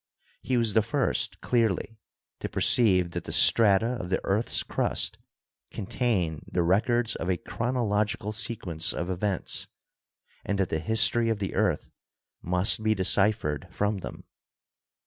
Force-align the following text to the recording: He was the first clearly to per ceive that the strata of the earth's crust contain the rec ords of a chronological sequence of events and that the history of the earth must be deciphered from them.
He 0.41 0.57
was 0.57 0.73
the 0.73 0.81
first 0.81 1.41
clearly 1.41 1.99
to 2.39 2.49
per 2.49 2.59
ceive 2.59 3.11
that 3.11 3.25
the 3.25 3.31
strata 3.31 3.85
of 3.99 4.09
the 4.09 4.19
earth's 4.25 4.63
crust 4.63 5.19
contain 5.69 6.43
the 6.51 6.63
rec 6.63 6.89
ords 6.89 7.15
of 7.15 7.29
a 7.29 7.37
chronological 7.37 8.31
sequence 8.31 8.93
of 8.93 9.11
events 9.11 9.67
and 10.43 10.57
that 10.57 10.69
the 10.69 10.79
history 10.79 11.29
of 11.29 11.37
the 11.37 11.53
earth 11.53 11.91
must 12.41 12.81
be 12.81 12.95
deciphered 12.95 13.67
from 13.69 13.99
them. 13.99 14.23